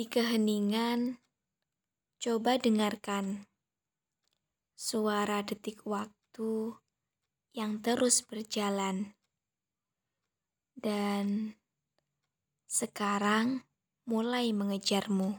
[0.00, 1.20] Di keheningan,
[2.16, 3.44] coba dengarkan
[4.72, 6.72] suara detik waktu
[7.52, 9.12] yang terus berjalan,
[10.72, 11.52] dan
[12.64, 13.68] sekarang
[14.08, 15.36] mulai mengejarmu.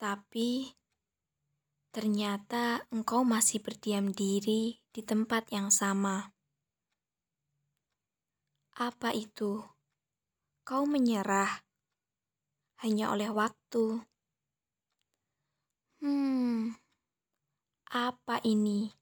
[0.00, 0.77] Tapi
[1.88, 6.32] ternyata engkau masih berdiam diri di tempat yang sama.
[8.78, 9.64] Apa itu?
[10.62, 11.64] Kau menyerah
[12.84, 14.04] hanya oleh waktu.
[15.98, 16.78] Hmm,
[17.90, 18.94] apa ini?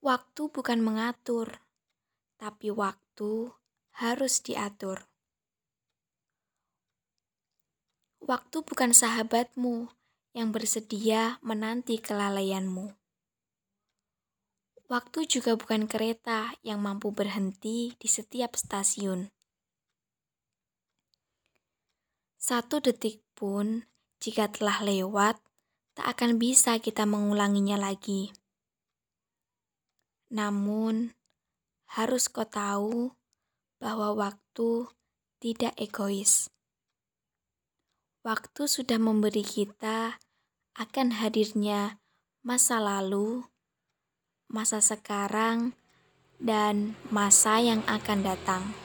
[0.00, 1.60] Waktu bukan mengatur,
[2.38, 3.52] tapi waktu
[4.00, 5.04] harus diatur.
[8.22, 9.92] Waktu bukan sahabatmu
[10.36, 12.92] yang bersedia menanti kelalaianmu.
[14.86, 19.32] Waktu juga bukan kereta yang mampu berhenti di setiap stasiun.
[22.36, 23.88] Satu detik pun,
[24.20, 25.40] jika telah lewat,
[25.96, 28.30] tak akan bisa kita mengulanginya lagi.
[30.30, 31.16] Namun,
[31.96, 33.16] harus kau tahu
[33.80, 34.86] bahwa waktu
[35.40, 36.52] tidak egois.
[38.26, 40.18] Waktu sudah memberi kita
[40.76, 41.96] akan hadirnya
[42.44, 43.48] masa lalu,
[44.44, 45.72] masa sekarang,
[46.36, 48.76] dan masa yang akan datang.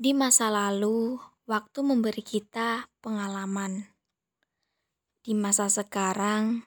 [0.00, 3.92] Di masa lalu, waktu memberi kita pengalaman.
[5.20, 6.64] Di masa sekarang,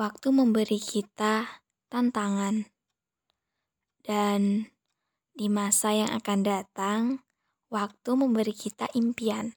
[0.00, 1.60] waktu memberi kita
[1.92, 2.72] tantangan.
[4.00, 4.72] Dan
[5.36, 7.00] di masa yang akan datang,
[7.68, 9.52] waktu memberi kita impian.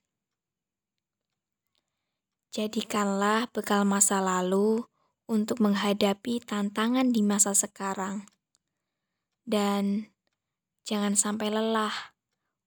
[2.49, 4.81] Jadikanlah bekal masa lalu
[5.29, 8.25] untuk menghadapi tantangan di masa sekarang,
[9.45, 10.09] dan
[10.81, 11.93] jangan sampai lelah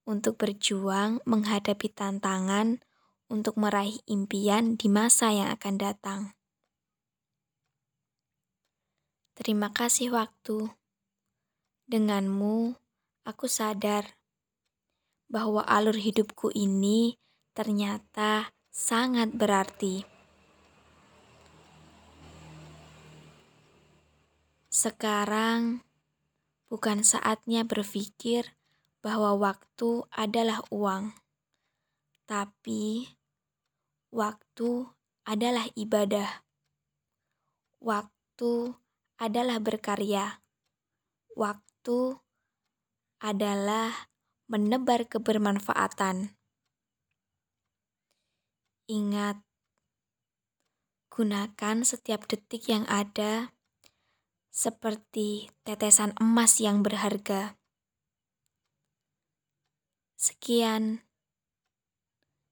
[0.06, 2.78] untuk berjuang menghadapi tantangan
[3.26, 6.20] untuk meraih impian di masa yang akan datang.
[9.34, 10.70] Terima kasih, waktu.
[11.90, 12.78] Denganmu,
[13.26, 14.14] aku sadar
[15.26, 17.18] bahwa alur hidupku ini
[17.50, 20.08] ternyata sangat berarti.
[24.72, 25.84] Sekarang
[26.72, 28.56] bukan saatnya berpikir
[29.04, 31.12] bahwa waktu adalah uang,
[32.24, 33.12] tapi
[34.08, 34.88] waktu
[35.28, 36.40] adalah ibadah.
[37.84, 38.72] Waktu
[39.20, 40.40] adalah berkarya.
[41.36, 42.16] Waktu
[43.20, 44.08] adalah
[44.48, 46.41] menebar kebermanfaatan.
[48.92, 49.41] Ingat,
[51.08, 53.56] gunakan setiap detik yang ada
[54.53, 57.56] seperti tetesan emas yang berharga.
[60.12, 61.00] Sekian,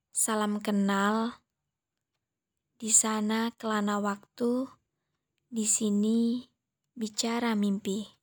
[0.09, 1.45] salam kenal.
[2.81, 4.65] Di sana kelana waktu,
[5.45, 6.49] di sini
[6.97, 8.20] bicara mimpi.